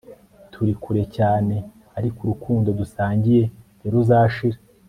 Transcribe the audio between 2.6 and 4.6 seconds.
dusangiye ntiruzashira